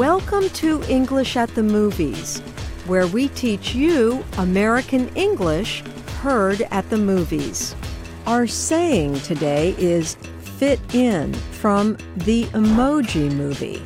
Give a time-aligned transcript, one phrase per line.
[0.00, 2.40] Welcome to English at the Movies,
[2.86, 5.82] where we teach you American English
[6.22, 7.74] heard at the movies.
[8.26, 13.82] Our saying today is fit in from the Emoji Movie.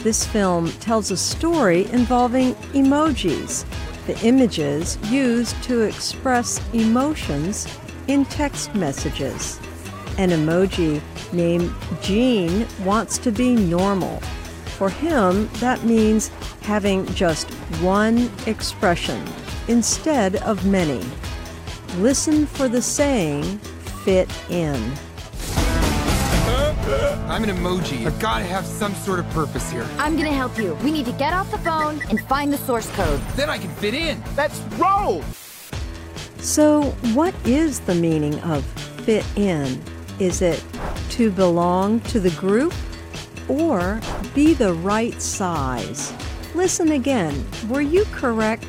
[0.00, 3.64] This film tells a story involving emojis,
[4.08, 7.68] the images used to express emotions
[8.08, 9.60] in text messages.
[10.18, 11.00] An emoji
[11.32, 14.20] named Gene wants to be normal.
[14.78, 16.28] For him, that means
[16.62, 17.50] having just
[17.82, 19.20] one expression
[19.66, 21.04] instead of many.
[21.96, 23.58] Listen for the saying,
[24.04, 24.76] fit in.
[27.28, 28.06] I'm an emoji.
[28.06, 29.84] I've got to have some sort of purpose here.
[29.98, 30.74] I'm gonna help you.
[30.76, 33.20] We need to get off the phone and find the source code.
[33.34, 34.22] Then I can fit in.
[34.36, 35.24] Let's roll!
[36.38, 38.64] So, what is the meaning of
[39.04, 39.82] fit in?
[40.20, 40.64] Is it
[41.10, 42.72] to belong to the group
[43.48, 44.00] or
[44.34, 46.12] be the right size?
[46.54, 47.44] Listen again.
[47.68, 48.66] Were you correct?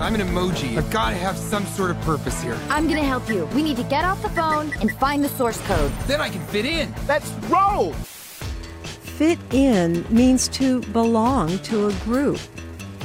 [0.00, 0.76] I'm an emoji.
[0.78, 2.58] I've got to have some sort of purpose here.
[2.70, 3.44] I'm gonna help you.
[3.54, 5.92] We need to get off the phone and find the source code.
[6.06, 6.94] Then I can fit in.
[7.06, 7.92] Let's roll!
[7.92, 12.40] Fit in means to belong to a group.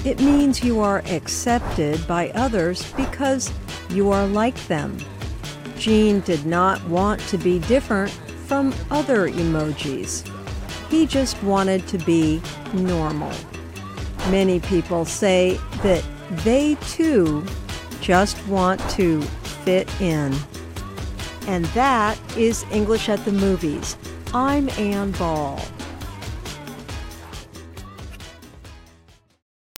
[0.05, 3.52] It means you are accepted by others because
[3.89, 4.97] you are like them.
[5.77, 8.11] Gene did not want to be different
[8.47, 10.27] from other emojis.
[10.89, 12.41] He just wanted to be
[12.73, 13.31] normal.
[14.29, 16.03] Many people say that
[16.43, 17.45] they too
[18.01, 19.21] just want to
[19.63, 20.33] fit in.
[21.47, 23.97] And that is English at the Movies.
[24.33, 25.59] I'm Ann Ball.